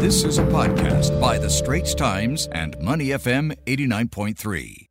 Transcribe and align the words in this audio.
This 0.00 0.24
is 0.24 0.38
a 0.38 0.44
podcast 0.44 1.20
by 1.20 1.36
The 1.36 1.50
Straits 1.50 1.94
Times 1.94 2.48
and 2.52 2.74
Money 2.80 3.08
FM 3.08 3.54
89.3. 3.66 4.86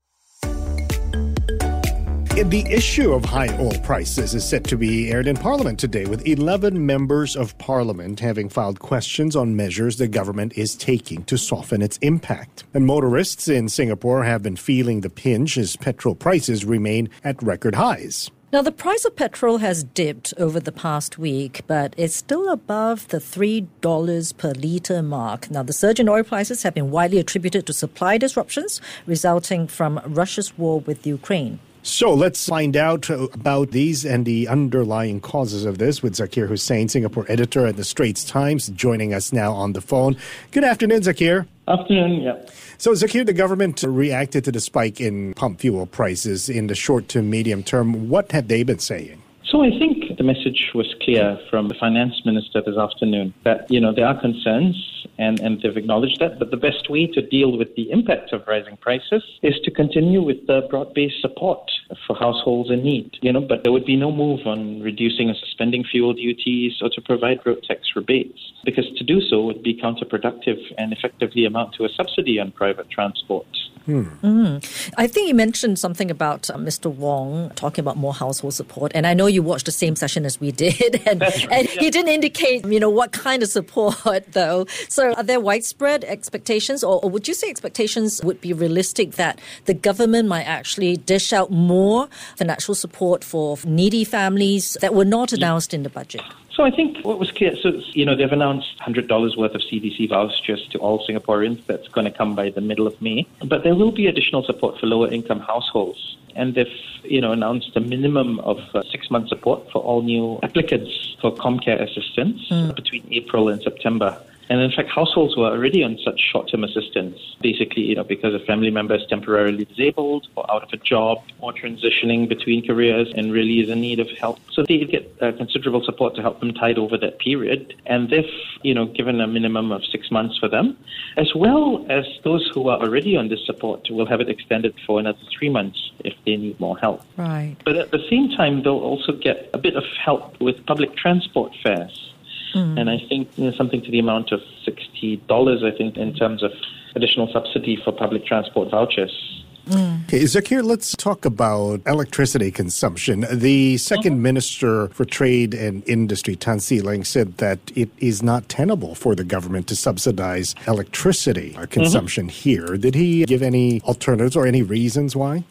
The 2.48 2.64
issue 2.70 3.14
of 3.14 3.26
high 3.26 3.58
oil 3.58 3.74
prices 3.80 4.36
is 4.36 4.48
set 4.48 4.64
to 4.66 4.78
be 4.78 5.10
aired 5.10 5.26
in 5.26 5.36
Parliament 5.36 5.80
today, 5.80 6.06
with 6.06 6.28
11 6.28 6.86
members 6.86 7.36
of 7.36 7.58
Parliament 7.58 8.20
having 8.20 8.50
filed 8.50 8.80
questions 8.80 9.36
on 9.36 9.56
measures 9.56 9.98
the 9.98 10.08
government 10.08 10.54
is 10.56 10.76
taking 10.76 11.24
to 11.24 11.40
soften 11.40 11.82
its 11.82 11.98
impact. 12.04 12.66
And 12.76 12.86
motorists 12.86 13.48
in 13.48 13.68
Singapore 13.68 14.24
have 14.26 14.44
been 14.44 14.58
feeling 14.58 15.02
the 15.02 15.10
pinch 15.10 15.58
as 15.58 15.76
petrol 15.76 16.14
prices 16.14 16.66
remain 16.66 17.10
at 17.24 17.42
record 17.42 17.74
highs. 17.74 18.30
Now, 18.52 18.64
the 18.64 18.72
price 18.72 19.06
of 19.06 19.16
petrol 19.16 19.60
has 19.60 19.84
dipped 19.84 20.34
over 20.38 20.60
the 20.60 20.72
past 20.72 21.20
week, 21.20 21.62
but 21.68 21.94
it's 21.98 22.16
still 22.16 22.50
above 22.50 23.08
the 23.10 23.20
$3 23.20 24.38
per 24.38 24.54
litre 24.54 25.04
mark. 25.04 25.52
Now, 25.52 25.62
the 25.62 25.72
surge 25.72 26.00
in 26.00 26.10
oil 26.10 26.24
prices 26.24 26.64
have 26.64 26.74
been 26.74 26.90
widely 26.90 27.20
attributed 27.20 27.68
to 27.68 27.74
supply 27.74 28.18
disruptions 28.18 28.82
resulting 29.06 29.68
from 29.68 30.02
Russia's 30.04 30.58
war 30.58 30.80
with 30.80 31.06
Ukraine. 31.06 31.60
So 31.84 32.12
let's 32.12 32.48
find 32.48 32.76
out 32.76 33.08
about 33.10 33.70
these 33.70 34.04
and 34.04 34.26
the 34.26 34.48
underlying 34.48 35.22
causes 35.22 35.64
of 35.64 35.78
this 35.78 36.02
with 36.02 36.16
Zakir 36.16 36.48
Hussain, 36.48 36.90
Singapore 36.90 37.26
editor 37.30 37.68
at 37.68 37.78
the 37.78 37.84
Straits 37.84 38.24
Times, 38.24 38.70
joining 38.70 39.14
us 39.14 39.32
now 39.32 39.54
on 39.54 39.74
the 39.74 39.82
phone. 39.82 40.18
Good 40.52 40.64
afternoon, 40.64 41.02
Zakir. 41.02 41.46
Afternoon, 41.70 42.22
yeah. 42.22 42.36
So, 42.80 42.94
Zakir, 42.94 43.26
the 43.26 43.34
government 43.34 43.84
reacted 43.84 44.44
to 44.46 44.52
the 44.52 44.60
spike 44.60 45.00
in 45.00 45.36
pump 45.36 45.60
fuel 45.60 45.86
prices 45.86 46.50
in 46.50 46.66
the 46.66 46.76
short 46.76 47.08
to 47.10 47.22
medium 47.22 47.62
term. 47.62 48.10
What 48.10 48.32
have 48.32 48.48
they 48.48 48.64
been 48.64 48.80
saying? 48.80 49.22
So 49.46 49.64
I 49.64 49.72
think 49.72 50.18
the 50.18 50.24
message 50.24 50.72
was 50.76 50.94
clear 51.02 51.40
from 51.50 51.70
the 51.70 51.74
finance 51.74 52.22
minister 52.24 52.62
this 52.62 52.78
afternoon 52.78 53.34
that, 53.46 53.66
you 53.72 53.80
know, 53.80 53.92
there 53.92 54.06
are 54.06 54.20
concerns 54.20 55.08
and, 55.18 55.40
and 55.40 55.60
they've 55.62 55.76
acknowledged 55.76 56.20
that. 56.20 56.38
But 56.38 56.52
the 56.52 56.58
best 56.58 56.88
way 56.90 57.08
to 57.08 57.22
deal 57.22 57.58
with 57.58 57.76
the 57.76 57.90
impact 57.90 58.32
of 58.32 58.46
rising 58.48 58.78
prices 58.78 59.24
is 59.42 59.56
to 59.64 59.72
continue 59.72 60.22
with 60.22 60.46
the 60.46 60.68
broad-based 60.70 61.22
support 61.22 61.72
for 62.06 62.16
households 62.16 62.70
in 62.70 62.84
need. 62.84 63.18
You 63.22 63.34
know, 63.34 63.42
but 63.42 63.64
there 63.64 63.72
would 63.72 63.86
be 63.86 63.96
no 63.96 64.12
move 64.12 64.46
on 64.46 64.82
reducing 64.82 65.32
or 65.32 65.36
suspending 65.36 65.84
fuel 65.84 66.14
duties 66.14 66.74
or 66.82 66.90
to 66.92 67.02
provide 67.02 67.40
road 67.44 67.64
tax 67.64 67.96
rebates, 67.96 68.40
because 68.64 68.86
to 68.98 69.04
do 69.04 69.20
so 69.20 69.42
would 69.42 69.64
be 69.64 69.74
counterproductive 69.74 70.60
and 70.78 70.94
effectively 70.94 71.46
amount 71.46 71.74
to 71.76 71.86
a 71.86 71.90
subsidy 71.90 72.40
on 72.40 72.52
private 72.52 72.90
transport. 72.92 73.48
Hmm. 73.90 74.04
Mm. 74.22 74.92
I 74.98 75.08
think 75.08 75.28
you 75.28 75.34
mentioned 75.34 75.80
something 75.80 76.12
about 76.12 76.50
uh, 76.50 76.58
Mr. 76.58 76.94
Wong 76.94 77.50
talking 77.56 77.82
about 77.82 77.98
more 77.98 78.14
household 78.14 78.54
support, 78.54 78.92
and 78.94 79.08
I 79.08 79.16
know 79.16 79.26
you 79.26 79.42
watched 79.42 79.66
the 79.66 79.72
same 79.72 79.96
session 79.96 80.26
as 80.26 80.40
we 80.40 80.52
did, 80.66 81.02
and, 81.08 81.22
right, 81.22 81.52
and 81.52 81.68
yeah. 81.68 81.82
he 81.82 81.90
didn't 81.90 82.10
indicate, 82.10 82.66
you 82.66 82.80
know, 82.80 82.90
what 82.90 83.12
kind 83.12 83.42
of 83.42 83.50
support 83.50 84.26
though. 84.34 84.68
So, 84.90 85.14
are 85.14 85.24
there 85.24 85.40
widespread 85.40 86.04
expectations, 86.04 86.84
or, 86.84 87.04
or 87.04 87.10
would 87.10 87.28
you 87.28 87.34
say 87.34 87.50
expectations 87.50 88.22
would 88.24 88.42
be 88.42 88.54
realistic 88.54 89.14
that 89.14 89.40
the 89.66 89.74
government 89.74 90.28
might 90.30 90.44
actually 90.44 90.98
dish 90.98 91.34
out 91.34 91.50
more 91.50 92.08
financial 92.36 92.76
support 92.76 93.24
for 93.24 93.58
needy 93.66 94.04
families 94.04 94.78
that 94.82 94.94
were 94.94 95.06
not 95.06 95.34
announced 95.34 95.74
in 95.74 95.82
the 95.82 95.90
budget? 95.90 96.22
So 96.60 96.66
I 96.66 96.72
think 96.72 97.06
what 97.06 97.20
was 97.20 97.32
clear, 97.32 97.56
so 97.56 97.82
you 97.94 98.04
know 98.04 98.18
they've 98.18 98.30
announced 98.30 98.78
$100 98.80 99.38
worth 99.38 99.56
of 99.56 99.62
CDC 99.62 100.10
vouchers 100.10 100.68
to 100.72 100.78
all 100.80 101.00
Singaporeans. 101.08 101.66
That's 101.68 101.88
going 101.88 102.04
to 102.04 102.12
come 102.12 102.36
by 102.36 102.50
the 102.50 102.60
middle 102.60 102.86
of 102.86 103.02
May. 103.02 103.26
But 103.42 103.64
there 103.64 103.76
will 103.76 103.94
be 103.94 104.08
additional 104.08 104.44
support 104.44 104.78
for 104.78 104.86
lower 104.86 105.10
income 105.10 105.40
households. 105.40 106.18
And 106.36 106.56
they've, 106.56 106.68
you 107.06 107.22
know, 107.22 107.32
announced 107.32 107.78
a 107.78 107.80
minimum 107.80 108.42
of 108.42 108.60
uh, 108.76 108.84
six 108.92 109.10
month 109.10 109.30
support 109.30 109.72
for 109.72 109.82
all 109.82 110.02
new 110.02 110.38
applicants 110.44 111.16
for 111.22 111.34
ComCare 111.34 111.82
assistance 111.82 112.50
mm. 112.50 112.76
between 112.76 113.08
April 113.10 113.48
and 113.48 113.62
September. 113.62 114.22
And 114.50 114.62
in 114.62 114.72
fact, 114.72 114.90
households 114.90 115.38
were 115.38 115.46
already 115.46 115.84
on 115.84 115.98
such 116.04 116.20
short-term 116.32 116.64
assistance, 116.64 117.18
basically, 117.40 117.84
you 117.84 117.96
know, 117.96 118.04
because 118.04 118.34
a 118.34 118.44
family 118.46 118.72
member 118.72 118.96
is 118.96 119.04
temporarily 119.08 119.66
disabled 119.66 120.28
or 120.36 120.50
out 120.52 120.64
of 120.64 120.70
a 120.74 120.78
job 120.78 121.20
or 121.40 121.54
transitioning 121.54 122.28
between 122.28 122.66
careers 122.66 123.08
and 123.16 123.32
really 123.32 123.60
is 123.60 123.70
in 123.70 123.80
need 123.80 124.00
of 124.00 124.10
help. 124.20 124.40
So 124.52 124.64
they 124.64 124.80
get 124.86 125.16
uh, 125.22 125.34
considerable 125.34 125.84
support 125.84 126.16
to 126.16 126.24
help 126.24 126.40
them 126.40 126.54
tide 126.56 126.80
over 126.80 126.98
that 126.98 127.20
period. 127.20 127.76
And 127.86 128.10
they've, 128.10 128.30
you 128.64 128.74
know, 128.74 128.88
given 128.88 129.22
a 129.22 129.28
minimum 129.28 129.72
of 129.72 129.86
six 129.86 130.10
months 130.10 130.38
for 130.40 130.50
them, 130.50 130.76
as 131.16 131.34
well 131.36 131.86
as 131.90 132.06
those 132.24 132.50
who 132.54 132.70
are 132.70 132.80
already 132.80 133.16
on 133.16 133.30
this 133.30 133.46
support 133.46 133.88
will 133.92 134.08
have 134.08 134.20
it 134.20 134.30
extended 134.30 134.74
for 134.86 135.00
another 135.00 135.20
three 135.38 135.50
months 135.50 135.92
if 136.04 136.14
they 136.26 136.38
need 136.38 136.60
more 136.60 136.78
help. 136.80 137.04
Right. 137.18 137.56
But 137.66 137.76
at 137.76 137.92
the 137.92 138.04
same 138.10 138.30
time, 138.30 138.64
they'll 138.64 138.74
also 138.74 139.12
get 139.12 139.50
a 139.54 139.60
bit 139.60 139.76
of 139.76 139.84
help 140.04 140.40
with 140.42 140.66
public 140.66 140.96
transport 140.96 141.54
fares. 141.62 142.14
Mm. 142.54 142.80
And 142.80 142.90
I 142.90 142.98
think 143.08 143.30
you 143.38 143.46
know, 143.46 143.58
something 143.58 143.82
to 143.82 143.92
the 143.92 144.00
amount 144.00 144.32
of 144.32 144.42
$60, 144.68 145.64
I 145.64 145.78
think, 145.78 145.98
in 145.98 146.14
terms 146.16 146.44
of 146.44 146.52
additional 146.96 147.32
subsidy 147.32 147.78
for 147.84 147.92
public 147.92 148.26
transport 148.26 148.72
vouchers. 148.72 149.44
Mm. 149.68 150.06
Okay, 150.06 150.22
Zakir, 150.22 150.64
let's 150.64 150.96
talk 150.96 151.26
about 151.26 151.82
electricity 151.86 152.50
consumption. 152.50 153.28
The 153.32 153.76
2nd 153.76 153.98
mm-hmm. 153.98 154.22
Minister 154.24 154.88
for 154.90 155.06
Trade 155.06 155.54
and 155.54 155.88
Industry, 155.88 156.36
Tan 156.36 156.60
See 156.60 156.82
Leng, 156.82 157.06
said 157.06 157.38
that 157.38 157.60
it 157.76 157.92
is 158.00 158.24
not 158.24 158.50
tenable 158.50 158.96
for 158.96 159.14
the 159.14 159.24
government 159.24 159.68
to 159.68 159.76
subsidize 159.76 160.56
electricity 160.68 161.56
uh, 161.56 161.68
consumption 161.68 162.28
mm-hmm. 162.28 162.50
here. 162.50 162.78
Did 162.78 162.96
he 162.96 163.26
give 163.26 163.44
any 163.44 163.82
alternatives 163.82 164.36
or 164.36 164.48
any 164.48 164.64
reasons 164.64 165.16
why? 165.16 165.44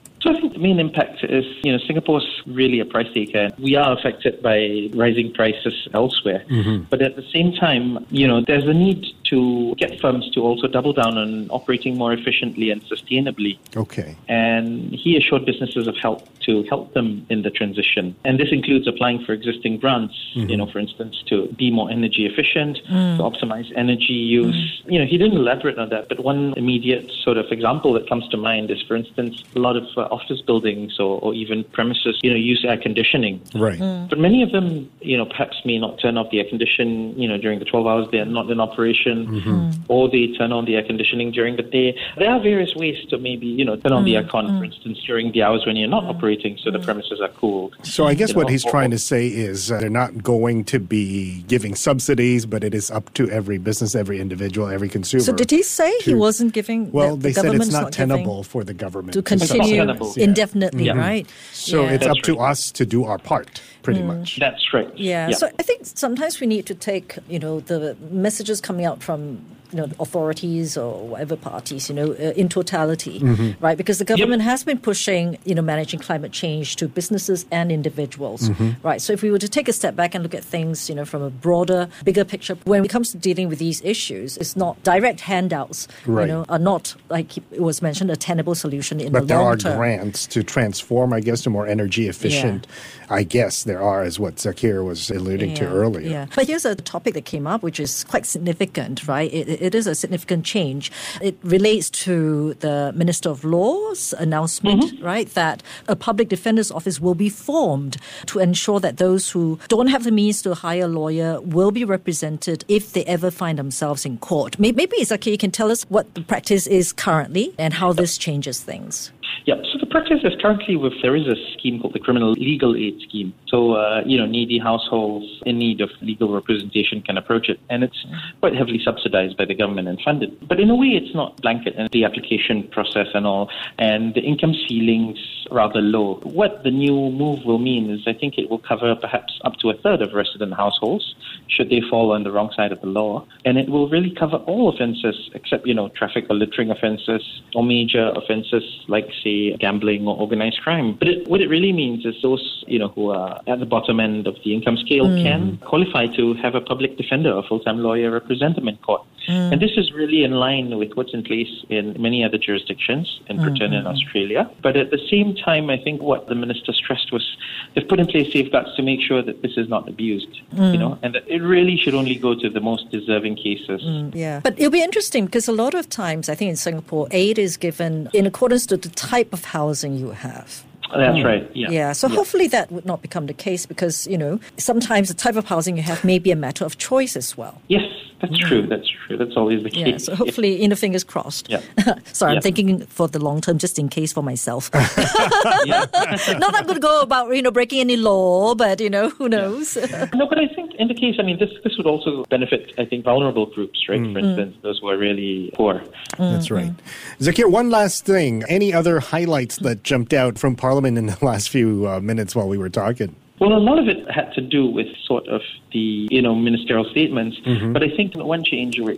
So 0.58 0.64
I 0.64 0.66
think 0.66 0.74
the 0.74 0.74
main 0.74 0.80
impact 0.80 1.24
is, 1.24 1.44
you 1.64 1.72
know, 1.72 1.78
Singapore's 1.86 2.42
really 2.46 2.80
a 2.80 2.84
price 2.84 3.12
taker. 3.14 3.50
We 3.58 3.76
are 3.76 3.92
affected 3.96 4.42
by 4.42 4.88
rising 4.94 5.32
prices 5.32 5.88
elsewhere. 5.94 6.44
Mm-hmm. 6.50 6.84
But 6.90 7.02
at 7.02 7.16
the 7.16 7.24
same 7.32 7.52
time, 7.52 8.06
you 8.10 8.26
know, 8.26 8.40
there's 8.40 8.66
a 8.66 8.74
need 8.74 9.06
to 9.30 9.74
get 9.76 10.00
firms 10.00 10.30
to 10.30 10.40
also 10.40 10.66
double 10.66 10.92
down 10.92 11.18
on 11.18 11.48
operating 11.50 11.96
more 11.96 12.12
efficiently 12.12 12.70
and 12.70 12.82
sustainably. 12.84 13.58
Okay. 13.76 14.16
And 14.28 14.92
he 14.94 15.16
assured 15.16 15.44
businesses 15.44 15.86
of 15.86 15.96
help 15.96 16.26
to 16.48 16.62
help 16.64 16.94
them 16.94 17.26
in 17.28 17.42
the 17.42 17.50
transition. 17.50 18.16
And 18.24 18.40
this 18.40 18.48
includes 18.50 18.86
applying 18.88 19.24
for 19.24 19.32
existing 19.32 19.78
grants, 19.78 20.14
mm-hmm. 20.34 20.48
you 20.48 20.56
know, 20.56 20.66
for 20.66 20.78
instance, 20.78 21.22
to 21.28 21.46
be 21.58 21.70
more 21.70 21.90
energy 21.90 22.26
efficient, 22.26 22.78
mm. 22.90 23.16
to 23.18 23.22
optimize 23.22 23.70
energy 23.76 24.14
use. 24.14 24.82
Mm. 24.86 24.92
You 24.92 24.98
know, 25.00 25.06
he 25.06 25.18
didn't 25.18 25.36
elaborate 25.36 25.78
on 25.78 25.90
that, 25.90 26.08
but 26.08 26.24
one 26.24 26.54
immediate 26.56 27.10
sort 27.22 27.36
of 27.36 27.46
example 27.50 27.92
that 27.94 28.08
comes 28.08 28.26
to 28.28 28.36
mind 28.36 28.70
is, 28.70 28.82
for 28.82 28.96
instance, 28.96 29.44
a 29.54 29.58
lot 29.58 29.76
of 29.76 29.84
uh, 29.96 30.02
office 30.02 30.40
buildings 30.40 30.98
or, 30.98 31.20
or, 31.20 31.34
even 31.34 31.62
premises, 31.64 32.18
you 32.22 32.30
know, 32.30 32.36
use 32.36 32.64
air 32.66 32.78
conditioning. 32.78 33.40
Right. 33.54 33.78
Mm. 33.78 34.08
But 34.08 34.18
many 34.18 34.42
of 34.42 34.50
them, 34.50 34.90
you 35.00 35.16
know, 35.16 35.26
perhaps 35.26 35.56
may 35.64 35.78
not 35.78 36.00
turn 36.00 36.16
off 36.16 36.30
the 36.30 36.38
air 36.40 36.48
condition, 36.48 37.18
you 37.20 37.28
know, 37.28 37.36
during 37.36 37.58
the 37.58 37.64
12 37.64 37.86
hours 37.86 38.06
they're 38.10 38.24
not 38.24 38.50
in 38.50 38.60
operation, 38.60 39.17
mm-hmm. 39.26 39.82
or 39.88 40.08
they 40.10 40.28
turn 40.38 40.52
on 40.52 40.64
the 40.64 40.76
air 40.76 40.84
conditioning 40.84 41.30
during 41.30 41.56
the 41.56 41.62
day. 41.62 41.98
There 42.16 42.30
are 42.30 42.40
various 42.40 42.74
ways 42.74 42.96
to 43.10 43.18
maybe, 43.18 43.46
you 43.46 43.64
know, 43.64 43.76
turn 43.76 43.92
on 43.92 44.04
the 44.04 44.14
mm. 44.14 44.28
aircon, 44.28 44.58
for 44.58 44.64
instance, 44.64 44.98
during 45.06 45.32
the 45.32 45.42
hours 45.42 45.64
when 45.66 45.76
you're 45.76 45.88
not 45.88 46.04
operating 46.04 46.58
so 46.62 46.70
the 46.70 46.78
premises 46.78 47.20
are 47.20 47.28
cooled. 47.28 47.76
So 47.82 48.06
I 48.06 48.14
guess 48.14 48.30
you 48.30 48.36
what 48.36 48.46
know, 48.46 48.52
he's 48.52 48.64
or, 48.64 48.70
trying 48.70 48.90
to 48.90 48.98
say 48.98 49.26
is 49.28 49.72
uh, 49.72 49.80
they're 49.80 49.90
not 49.90 50.22
going 50.22 50.64
to 50.64 50.78
be 50.78 51.42
giving 51.42 51.74
subsidies, 51.74 52.46
but 52.46 52.64
it 52.64 52.74
is 52.74 52.90
up 52.90 53.12
to 53.14 53.30
every 53.30 53.58
business, 53.58 53.94
every 53.94 54.20
individual, 54.20 54.68
every 54.68 54.88
consumer. 54.88 55.22
So 55.22 55.32
did 55.32 55.50
he 55.50 55.62
say 55.62 55.96
to, 55.98 56.04
he 56.04 56.14
wasn't 56.14 56.52
giving? 56.52 56.90
Well, 56.92 57.16
the, 57.16 57.22
they 57.22 57.32
the 57.32 57.40
said 57.40 57.54
it's 57.54 57.70
not, 57.70 57.82
not 57.82 57.92
tenable 57.92 58.42
for 58.42 58.64
the 58.64 58.74
government 58.74 59.14
to 59.14 59.22
continue 59.22 59.80
indefinitely, 60.16 60.84
yeah. 60.84 60.92
right? 60.92 61.26
So 61.52 61.82
yeah. 61.82 61.92
it's 61.92 62.06
That's 62.06 62.18
up 62.18 62.24
to 62.24 62.38
us 62.38 62.72
to 62.72 62.86
do 62.86 63.04
our 63.04 63.18
part 63.18 63.60
pretty 63.88 64.02
mm. 64.02 64.18
much. 64.18 64.36
That's 64.38 64.74
right. 64.74 64.98
Yeah. 64.98 65.28
yeah. 65.28 65.34
So 65.34 65.50
I 65.58 65.62
think 65.62 65.86
sometimes 65.86 66.40
we 66.40 66.46
need 66.46 66.66
to 66.66 66.74
take, 66.74 67.16
you 67.26 67.38
know, 67.38 67.60
the 67.60 67.96
messages 68.10 68.60
coming 68.60 68.84
out 68.84 69.02
from 69.02 69.40
you 69.72 69.78
know 69.78 69.88
authorities 70.00 70.76
or 70.76 71.06
whatever 71.06 71.36
parties 71.36 71.88
you 71.88 71.94
know 71.94 72.12
uh, 72.12 72.32
in 72.36 72.48
totality 72.48 73.20
mm-hmm. 73.20 73.64
right 73.64 73.76
because 73.76 73.98
the 73.98 74.04
government 74.04 74.40
yep. 74.40 74.50
has 74.50 74.64
been 74.64 74.78
pushing 74.78 75.38
you 75.44 75.54
know 75.54 75.62
managing 75.62 76.00
climate 76.00 76.32
change 76.32 76.76
to 76.76 76.88
businesses 76.88 77.44
and 77.50 77.70
individuals 77.70 78.48
mm-hmm. 78.48 78.70
right 78.86 79.02
so 79.02 79.12
if 79.12 79.22
we 79.22 79.30
were 79.30 79.38
to 79.38 79.48
take 79.48 79.68
a 79.68 79.72
step 79.72 79.94
back 79.94 80.14
and 80.14 80.22
look 80.22 80.34
at 80.34 80.44
things 80.44 80.88
you 80.88 80.94
know 80.94 81.04
from 81.04 81.22
a 81.22 81.30
broader 81.30 81.88
bigger 82.04 82.24
picture 82.24 82.56
when 82.64 82.84
it 82.84 82.88
comes 82.88 83.12
to 83.12 83.18
dealing 83.18 83.48
with 83.48 83.58
these 83.58 83.82
issues 83.82 84.36
it's 84.38 84.56
not 84.56 84.82
direct 84.82 85.20
handouts 85.20 85.86
right. 86.06 86.22
you 86.22 86.28
know 86.28 86.44
are 86.48 86.58
not 86.58 86.94
like 87.10 87.36
it 87.36 87.60
was 87.60 87.82
mentioned 87.82 88.10
a 88.10 88.16
tenable 88.16 88.54
solution 88.54 89.00
in 89.00 89.12
but 89.12 89.28
the 89.28 89.34
long 89.34 89.56
term 89.56 89.56
but 89.56 89.62
there 89.62 89.72
are 89.72 89.76
grants 89.76 90.26
to 90.26 90.42
transform 90.42 91.12
i 91.12 91.20
guess 91.20 91.42
to 91.42 91.50
more 91.50 91.66
energy 91.66 92.08
efficient 92.08 92.66
yeah. 92.66 93.14
i 93.14 93.22
guess 93.22 93.64
there 93.64 93.82
are 93.82 94.02
as 94.02 94.18
what 94.18 94.36
zakir 94.36 94.84
was 94.84 95.10
alluding 95.10 95.50
yeah. 95.50 95.56
to 95.56 95.66
earlier 95.66 96.08
yeah 96.08 96.26
but 96.34 96.46
here's 96.46 96.64
a 96.64 96.74
topic 96.74 97.12
that 97.14 97.24
came 97.24 97.46
up 97.46 97.62
which 97.62 97.78
is 97.78 98.04
quite 98.04 98.24
significant 98.24 99.06
right 99.06 99.32
it, 99.32 99.57
it 99.60 99.74
is 99.74 99.86
a 99.86 99.94
significant 99.94 100.44
change. 100.44 100.90
It 101.20 101.38
relates 101.42 101.90
to 102.04 102.54
the 102.54 102.92
Minister 102.94 103.28
of 103.28 103.44
Law's 103.44 104.12
announcement, 104.14 104.84
mm-hmm. 104.84 105.04
right, 105.04 105.28
that 105.34 105.62
a 105.86 105.96
public 105.96 106.28
defender's 106.28 106.70
office 106.70 107.00
will 107.00 107.14
be 107.14 107.28
formed 107.28 107.96
to 108.26 108.38
ensure 108.38 108.80
that 108.80 108.98
those 108.98 109.30
who 109.30 109.58
don't 109.68 109.88
have 109.88 110.04
the 110.04 110.12
means 110.12 110.42
to 110.42 110.54
hire 110.54 110.84
a 110.84 110.88
lawyer 110.88 111.40
will 111.40 111.70
be 111.70 111.84
represented 111.84 112.64
if 112.68 112.92
they 112.92 113.04
ever 113.04 113.30
find 113.30 113.58
themselves 113.58 114.04
in 114.04 114.18
court. 114.18 114.58
Maybe, 114.58 115.04
Zaki, 115.04 115.30
you 115.30 115.38
can 115.38 115.50
tell 115.50 115.70
us 115.70 115.84
what 115.84 116.14
the 116.14 116.22
practice 116.22 116.66
is 116.66 116.92
currently 116.92 117.54
and 117.58 117.74
how 117.74 117.92
this 117.92 118.18
changes 118.18 118.60
things. 118.60 119.12
Yeah, 119.44 119.56
so 119.72 119.78
the 119.78 119.86
practice 119.86 120.20
is 120.24 120.34
currently 120.42 120.76
with 120.76 120.92
there 121.00 121.16
is 121.16 121.26
a 121.26 121.36
scheme 121.54 121.80
called 121.80 121.94
the 121.94 121.98
Criminal 121.98 122.32
Legal 122.32 122.76
Aid 122.76 123.00
Scheme, 123.08 123.32
So, 123.50 123.72
uh, 123.72 124.02
you 124.04 124.18
know, 124.18 124.26
needy 124.26 124.58
households 124.58 125.26
in 125.46 125.58
need 125.58 125.80
of 125.80 125.90
legal 126.02 126.32
representation 126.32 127.02
can 127.02 127.16
approach 127.16 127.48
it. 127.48 127.58
And 127.70 127.82
it's 127.82 128.06
quite 128.40 128.54
heavily 128.54 128.80
subsidized 128.84 129.36
by 129.36 129.46
the 129.46 129.54
government 129.54 129.88
and 129.88 130.00
funded. 130.04 130.46
But 130.46 130.60
in 130.60 130.70
a 130.70 130.76
way, 130.76 130.88
it's 130.88 131.14
not 131.14 131.40
blanket 131.40 131.74
in 131.76 131.88
the 131.92 132.04
application 132.04 132.68
process 132.68 133.08
and 133.14 133.26
all. 133.26 133.50
And 133.78 134.14
the 134.14 134.20
income 134.20 134.54
ceilings 134.68 135.18
rather 135.50 135.80
low. 135.80 136.20
What 136.24 136.62
the 136.62 136.70
new 136.70 137.10
move 137.10 137.44
will 137.44 137.58
mean 137.58 137.90
is 137.90 138.00
I 138.06 138.12
think 138.12 138.36
it 138.36 138.50
will 138.50 138.58
cover 138.58 138.94
perhaps 138.94 139.38
up 139.44 139.56
to 139.60 139.70
a 139.70 139.74
third 139.74 140.02
of 140.02 140.12
resident 140.12 140.54
households 140.54 141.14
should 141.48 141.70
they 141.70 141.80
fall 141.88 142.12
on 142.12 142.24
the 142.24 142.30
wrong 142.30 142.52
side 142.54 142.72
of 142.72 142.80
the 142.80 142.86
law. 142.86 143.26
And 143.44 143.56
it 143.56 143.68
will 143.68 143.88
really 143.88 144.10
cover 144.10 144.36
all 144.36 144.68
offences 144.68 145.30
except, 145.34 145.66
you 145.66 145.74
know, 145.74 145.88
traffic 145.88 146.26
or 146.28 146.36
littering 146.36 146.70
offences 146.70 147.22
or 147.54 147.62
major 147.62 148.12
offences 148.14 148.62
like, 148.88 149.08
say, 149.24 149.56
gambling 149.56 150.06
or 150.06 150.16
organized 150.18 150.60
crime. 150.60 150.96
But 150.98 151.08
it, 151.08 151.28
what 151.28 151.40
it 151.40 151.48
really 151.48 151.72
means 151.72 152.04
is 152.04 152.14
those, 152.22 152.64
you 152.66 152.78
know, 152.78 152.88
who 152.88 153.10
are 153.10 153.37
at 153.46 153.60
the 153.60 153.66
bottom 153.66 154.00
end 154.00 154.26
of 154.26 154.36
the 154.44 154.54
income 154.54 154.76
scale 154.76 155.06
mm. 155.06 155.22
can 155.22 155.58
qualify 155.58 156.06
to 156.06 156.34
have 156.34 156.54
a 156.54 156.60
public 156.60 156.96
defender 156.96 157.32
or 157.32 157.42
full-time 157.42 157.78
lawyer 157.78 158.10
represent 158.10 158.56
them 158.56 158.68
in 158.68 158.76
court. 158.78 159.02
Mm. 159.28 159.52
And 159.52 159.62
this 159.62 159.72
is 159.76 159.92
really 159.92 160.24
in 160.24 160.32
line 160.32 160.76
with 160.78 160.92
what's 160.94 161.12
in 161.12 161.22
place 161.22 161.64
in 161.68 162.00
many 162.00 162.24
other 162.24 162.38
jurisdictions 162.38 163.20
in 163.28 163.36
Britain 163.36 163.72
mm-hmm. 163.72 163.74
and 163.74 163.86
Australia. 163.86 164.50
But 164.62 164.76
at 164.76 164.90
the 164.90 164.98
same 165.10 165.36
time, 165.36 165.68
I 165.68 165.76
think 165.76 166.00
what 166.00 166.28
the 166.28 166.34
minister 166.34 166.72
stressed 166.72 167.12
was 167.12 167.36
they've 167.74 167.86
put 167.86 168.00
in 168.00 168.06
place 168.06 168.32
safeguards 168.32 168.74
to 168.76 168.82
make 168.82 169.00
sure 169.00 169.22
that 169.22 169.42
this 169.42 169.52
is 169.56 169.68
not 169.68 169.88
abused, 169.88 170.40
mm. 170.54 170.72
you 170.72 170.78
know, 170.78 170.98
and 171.02 171.14
that 171.14 171.28
it 171.28 171.40
really 171.40 171.76
should 171.76 171.94
only 171.94 172.14
go 172.14 172.34
to 172.34 172.48
the 172.48 172.60
most 172.60 172.90
deserving 172.90 173.36
cases. 173.36 173.82
Mm, 173.82 174.14
yeah. 174.14 174.40
But 174.42 174.58
it'll 174.58 174.70
be 174.70 174.82
interesting 174.82 175.26
because 175.26 175.46
a 175.46 175.52
lot 175.52 175.74
of 175.74 175.88
times, 175.90 176.28
I 176.28 176.34
think 176.34 176.48
in 176.48 176.56
Singapore, 176.56 177.08
aid 177.10 177.38
is 177.38 177.56
given 177.56 178.08
in 178.14 178.26
accordance 178.26 178.64
to 178.66 178.76
the 178.76 178.88
type 178.88 179.32
of 179.32 179.44
housing 179.44 179.96
you 179.96 180.10
have. 180.10 180.64
That's 180.94 181.24
right. 181.24 181.50
Yeah. 181.54 181.70
Yeah. 181.70 181.92
So 181.92 182.08
yeah. 182.08 182.16
hopefully 182.16 182.48
that 182.48 182.70
would 182.72 182.86
not 182.86 183.02
become 183.02 183.26
the 183.26 183.34
case 183.34 183.66
because, 183.66 184.06
you 184.06 184.18
know, 184.18 184.40
sometimes 184.56 185.08
the 185.08 185.14
type 185.14 185.36
of 185.36 185.46
housing 185.46 185.76
you 185.76 185.82
have 185.82 186.04
may 186.04 186.18
be 186.18 186.30
a 186.30 186.36
matter 186.36 186.64
of 186.64 186.78
choice 186.78 187.16
as 187.16 187.36
well. 187.36 187.60
Yes, 187.68 187.82
that's 188.20 188.38
yeah. 188.38 188.48
true. 188.48 188.66
That's 188.66 188.88
true. 189.06 189.16
That's 189.16 189.36
always 189.36 189.62
the 189.62 189.70
case. 189.70 189.86
Yeah, 189.86 189.98
so 189.98 190.14
hopefully, 190.16 190.54
yeah. 190.54 190.62
you 190.62 190.68
know, 190.68 190.76
fingers 190.76 191.04
crossed. 191.04 191.48
Yeah. 191.48 191.60
Sorry, 192.12 192.36
I'm 192.36 192.42
thinking 192.42 192.86
for 192.86 193.08
the 193.08 193.18
long 193.18 193.40
term, 193.40 193.58
just 193.58 193.78
in 193.78 193.88
case 193.88 194.12
for 194.12 194.22
myself. 194.22 194.70
not 194.74 194.88
that 194.94 196.54
I'm 196.54 196.64
going 196.64 196.74
to 196.74 196.80
go 196.80 197.00
about, 197.00 197.34
you 197.34 197.42
know, 197.42 197.50
breaking 197.50 197.80
any 197.80 197.96
law, 197.96 198.54
but, 198.54 198.80
you 198.80 198.90
know, 198.90 199.10
who 199.10 199.28
knows? 199.28 199.76
no, 199.76 200.26
but 200.28 200.38
I 200.38 200.48
think 200.54 200.74
in 200.78 200.88
the 200.88 200.94
case, 200.94 201.16
I 201.18 201.22
mean, 201.22 201.38
this 201.38 201.50
this 201.64 201.76
would 201.76 201.86
also 201.86 202.24
benefit, 202.30 202.72
I 202.78 202.84
think, 202.84 203.04
vulnerable 203.04 203.46
groups, 203.46 203.88
right? 203.88 204.00
Mm. 204.00 204.12
For 204.12 204.18
instance, 204.20 204.56
mm. 204.56 204.62
those 204.62 204.78
who 204.78 204.88
are 204.88 204.96
really 204.96 205.50
poor. 205.54 205.82
Mm. 206.12 206.32
That's 206.32 206.50
right. 206.50 206.72
Zakir, 207.18 207.50
one 207.50 207.68
last 207.68 208.06
thing. 208.06 208.44
Any 208.48 208.72
other 208.72 209.00
highlights 209.00 209.56
that 209.58 209.82
jumped 209.82 210.12
out 210.12 210.38
from 210.38 210.54
Parliament 210.54 210.77
in 210.84 211.06
the 211.06 211.18
last 211.22 211.48
few 211.48 211.88
uh, 211.88 212.00
minutes 212.00 212.34
while 212.34 212.48
we 212.48 212.58
were 212.58 212.70
talking? 212.70 213.14
Well, 213.40 213.52
a 213.52 213.58
lot 213.58 213.78
of 213.78 213.86
it 213.88 214.10
had 214.10 214.32
to 214.34 214.40
do 214.40 214.66
with 214.66 214.88
sort 215.06 215.28
of 215.28 215.42
the, 215.72 216.08
you 216.10 216.20
know, 216.20 216.34
ministerial 216.34 216.84
statements. 216.90 217.38
Mm-hmm. 217.46 217.72
But 217.72 217.84
I 217.84 217.88
think 217.96 218.16
one 218.16 218.42
change 218.44 218.80
we're 218.80 218.90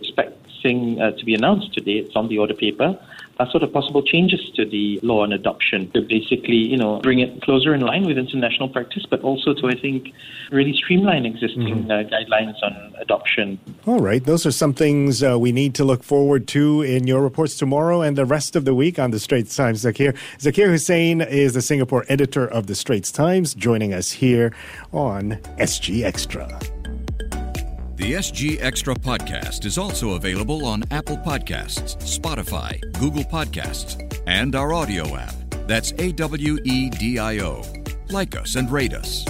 expecting 0.61 1.01
uh, 1.01 1.11
to 1.11 1.25
be 1.25 1.33
announced 1.33 1.73
today, 1.73 1.93
it's 1.93 2.15
on 2.15 2.27
the 2.27 2.37
order 2.37 2.53
paper, 2.53 2.97
are 3.39 3.49
sort 3.49 3.63
of 3.63 3.73
possible 3.73 4.03
changes 4.03 4.39
to 4.55 4.65
the 4.65 4.99
law 5.01 5.23
on 5.23 5.33
adoption 5.33 5.89
to 5.91 6.01
basically, 6.01 6.57
you 6.57 6.77
know, 6.77 6.99
bring 6.99 7.19
it 7.19 7.41
closer 7.41 7.73
in 7.73 7.81
line 7.81 8.05
with 8.05 8.17
international 8.17 8.69
practice, 8.69 9.05
but 9.09 9.21
also 9.21 9.53
to, 9.53 9.67
I 9.67 9.73
think, 9.73 10.13
really 10.51 10.73
streamline 10.73 11.25
existing 11.25 11.85
mm-hmm. 11.87 11.91
uh, 11.91 12.03
guidelines 12.03 12.61
on 12.61 12.93
adoption. 12.99 13.59
All 13.87 13.99
right. 13.99 14.23
Those 14.23 14.45
are 14.45 14.51
some 14.51 14.73
things 14.73 15.23
uh, 15.23 15.39
we 15.39 15.51
need 15.51 15.73
to 15.75 15.83
look 15.83 16.03
forward 16.03 16.47
to 16.49 16.81
in 16.83 17.07
your 17.07 17.21
reports 17.21 17.57
tomorrow 17.57 18.01
and 18.01 18.15
the 18.15 18.25
rest 18.25 18.55
of 18.55 18.65
the 18.65 18.75
week 18.75 18.99
on 18.99 19.11
the 19.11 19.19
Straits 19.19 19.55
Times. 19.55 19.83
Zakir, 19.83 20.15
Zakir 20.37 20.67
Hussain 20.67 21.21
is 21.21 21.53
the 21.53 21.61
Singapore 21.61 22.05
editor 22.09 22.45
of 22.45 22.67
the 22.67 22.75
Straits 22.75 23.11
Times, 23.11 23.55
joining 23.55 23.93
us 23.93 24.11
here 24.11 24.53
on 24.91 25.31
SG 25.57 26.03
Extra. 26.03 26.59
The 28.01 28.13
SG 28.13 28.57
Extra 28.59 28.95
podcast 28.95 29.63
is 29.63 29.77
also 29.77 30.13
available 30.15 30.65
on 30.65 30.83
Apple 30.89 31.17
Podcasts, 31.17 31.97
Spotify, 31.97 32.81
Google 32.99 33.23
Podcasts, 33.23 34.19
and 34.25 34.55
our 34.55 34.69
Awedio 34.69 35.15
app. 35.19 35.35
That's 35.67 35.91
A 35.99 36.11
W 36.13 36.57
E 36.63 36.89
D 36.89 37.19
I 37.19 37.41
O. 37.41 37.63
Like 38.09 38.35
us 38.35 38.55
and 38.55 38.71
rate 38.71 38.95
us. 38.95 39.23